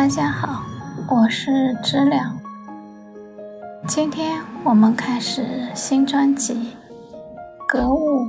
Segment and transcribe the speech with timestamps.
[0.00, 0.62] 大家好，
[1.10, 2.32] 我是知了。
[3.86, 6.54] 今天我们开始新专辑
[7.68, 8.26] 《格物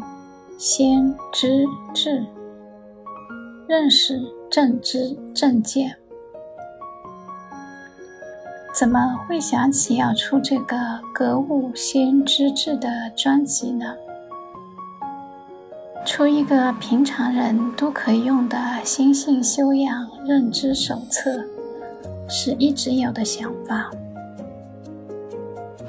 [0.57, 2.19] 先知志》，
[3.69, 4.19] 认识
[4.51, 5.95] 正知正见。
[8.75, 10.75] 怎么会想起要出这个
[11.13, 13.95] 《格物先知志》的专辑呢？
[16.05, 21.45] 出一个平常人都可以用的心性修养认知手册，
[22.31, 23.91] 是一直有的想法。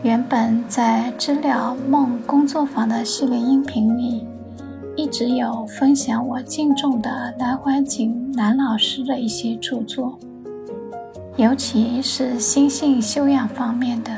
[0.02, 4.27] 原本在知了梦工作坊的系列音频里，
[4.97, 10.19] 一直有分享我敬重的南怀瑾南老师的一些著作，
[11.36, 14.11] 尤其是心性修养方面的，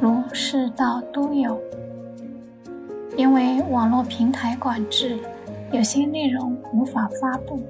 [0.00, 1.60] 如世道都有。
[3.14, 5.18] 因为网络平台管制，
[5.72, 7.60] 有些内容无法发布，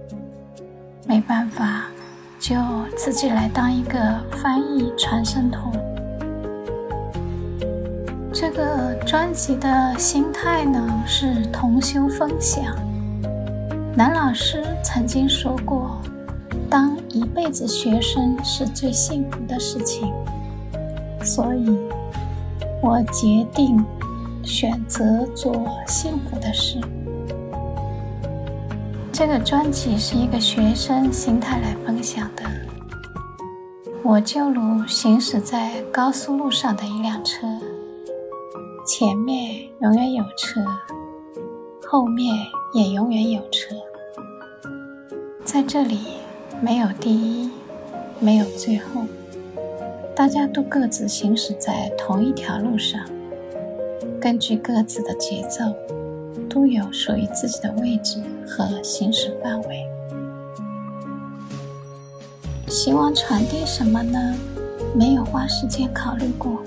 [1.08, 1.86] 没办法，
[2.38, 2.54] 就
[2.96, 3.98] 自己来当一个
[4.32, 5.72] 翻译传声筒。
[8.32, 12.64] 这个专辑的心态呢是同修分享。
[13.94, 16.00] 南老师曾经说过，
[16.68, 20.12] 当一辈子学生是最幸福的事情，
[21.22, 21.76] 所以
[22.82, 23.84] 我决定。
[24.48, 25.52] 选择做
[25.88, 26.78] 幸福的事。
[29.18, 32.42] 这个专辑是一个学生心态来分享的。
[34.02, 37.46] 我就如行驶在高速路上的一辆车，
[38.86, 40.62] 前面永远有车，
[41.88, 42.36] 后面
[42.74, 43.74] 也永远有车。
[45.46, 45.98] 在这里，
[46.60, 47.50] 没有第一，
[48.20, 49.06] 没有最后，
[50.14, 53.00] 大家都各自行驶在同一条路上。
[54.20, 55.74] 根据各自的节奏，
[56.56, 58.18] 都有属于自己的位置
[58.48, 59.86] 和行驶范围。
[62.66, 64.34] 希望传递什么呢？
[64.94, 66.62] 没有花时间考虑过，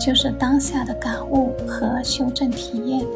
[0.00, 3.06] 就是当下的感悟和修正体验。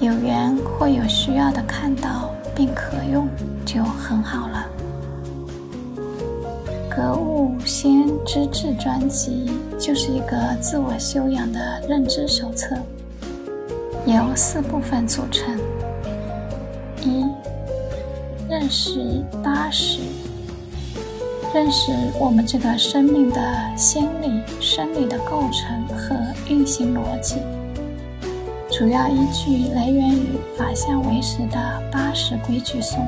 [0.00, 3.26] 有缘或有需要的看到并可用，
[3.64, 4.66] 就很好了。
[6.94, 12.76] 格物先知志专辑就是一个自我修养的认知手册，
[14.06, 15.58] 由四部分组成：
[17.00, 17.24] 一、
[18.48, 20.00] 认识八识，
[21.54, 23.40] 认识我们这个生命的
[23.76, 26.14] 心理、生理的构成和
[26.48, 27.36] 运行逻辑，
[28.70, 33.06] 主要依据来源于法相唯识的八识规矩颂。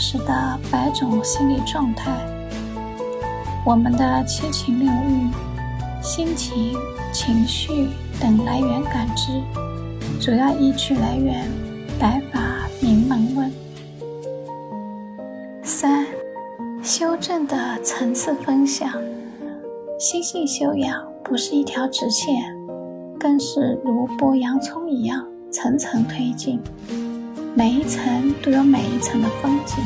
[0.00, 2.08] 时的百种心理状态，
[3.64, 5.28] 我们的七情六欲、
[6.00, 6.74] 心情、
[7.12, 7.88] 情绪
[8.20, 9.42] 等来源感知，
[10.20, 11.44] 主要依据来源
[12.00, 12.40] 《白法
[12.80, 13.50] 明门论》。
[15.62, 16.06] 三、
[16.82, 18.90] 修正的层次分享，
[19.98, 22.34] 心性修养不是一条直线，
[23.18, 26.60] 更是如剥洋葱一样层层推进。
[27.54, 29.76] 每一层都有每一层的风景。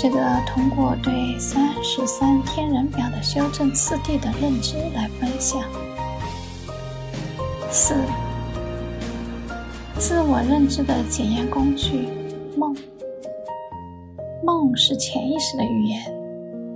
[0.00, 5.60] 这个通过对三十三天人表的修正次第的认知来分享。
[7.68, 7.96] 四、
[9.98, 12.06] 自我认知的检验工具——
[12.56, 12.76] 梦。
[14.44, 16.00] 梦是潜意识的语言，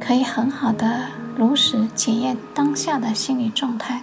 [0.00, 1.06] 可以很好的
[1.36, 4.02] 如实检验当下的心理状态。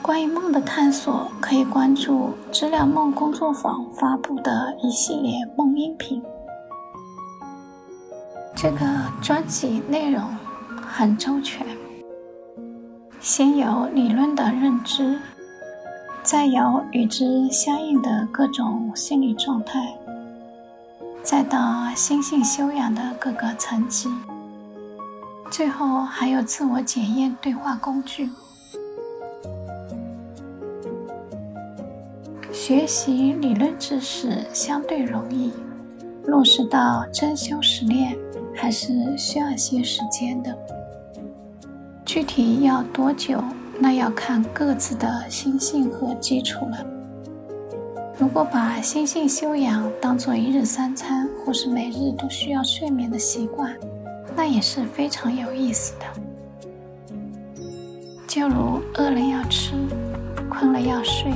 [0.00, 6.22] 关于梦的探索，可以关注知了梦工作坊发布的一系列梦音频。
[8.56, 8.86] 这个
[9.20, 10.22] 专辑内容
[10.80, 11.66] 很周全，
[13.20, 15.18] 先有理论的认知，
[16.22, 19.80] 再有与之相应的各种心理状态，
[21.22, 24.08] 再到心性修养的各个层级，
[25.50, 28.30] 最后还有自我检验对话工具。
[32.50, 35.52] 学习理论知识相对容易，
[36.24, 38.16] 落实到真修实练
[38.54, 40.56] 还是需要些时间的。
[42.04, 43.42] 具体要多久，
[43.78, 46.86] 那要看各自的心性和基础了。
[48.16, 53.74] 如果把心性修养当做一日三餐，或是每日都需要睡眠的习惯，
[54.36, 56.04] 那也是非常有意思的。
[58.28, 59.72] 就如饿了要吃，
[60.48, 61.32] 困了要睡。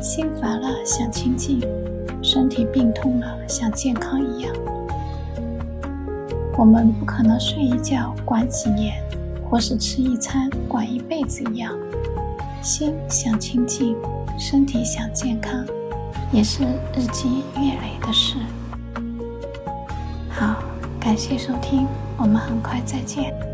[0.00, 1.60] 心烦了想清静，
[2.22, 4.52] 身体病痛了想健康一样，
[6.58, 9.02] 我们不可能睡一觉管几年，
[9.48, 11.72] 或是吃一餐管一辈子一样。
[12.62, 13.96] 心想清净，
[14.38, 15.64] 身体想健康，
[16.30, 16.64] 也是
[16.94, 18.36] 日积月累的事。
[20.28, 20.56] 好，
[21.00, 21.86] 感谢收听，
[22.18, 23.49] 我们很快再见。